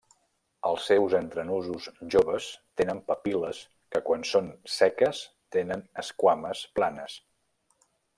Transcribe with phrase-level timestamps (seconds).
[0.67, 2.47] Els seus entrenusos joves
[2.81, 3.59] tenen papil·les
[3.97, 5.21] que quan són seques
[5.57, 7.19] tenen esquames planes.